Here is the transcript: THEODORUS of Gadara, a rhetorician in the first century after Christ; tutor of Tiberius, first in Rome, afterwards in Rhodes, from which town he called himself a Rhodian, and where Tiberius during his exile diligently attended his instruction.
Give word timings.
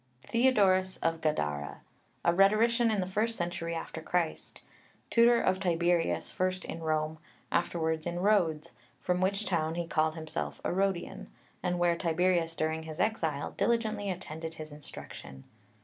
THEODORUS 0.31 0.97
of 1.03 1.21
Gadara, 1.21 1.81
a 2.25 2.33
rhetorician 2.33 2.89
in 2.89 3.01
the 3.01 3.05
first 3.05 3.37
century 3.37 3.75
after 3.75 4.01
Christ; 4.01 4.63
tutor 5.11 5.39
of 5.39 5.59
Tiberius, 5.59 6.31
first 6.31 6.65
in 6.65 6.79
Rome, 6.81 7.19
afterwards 7.51 8.07
in 8.07 8.19
Rhodes, 8.19 8.71
from 8.99 9.21
which 9.21 9.45
town 9.45 9.75
he 9.75 9.85
called 9.85 10.15
himself 10.15 10.59
a 10.63 10.73
Rhodian, 10.73 11.29
and 11.61 11.77
where 11.77 11.95
Tiberius 11.95 12.55
during 12.55 12.81
his 12.81 12.99
exile 12.99 13.51
diligently 13.51 14.09
attended 14.09 14.55
his 14.55 14.71
instruction. 14.71 15.43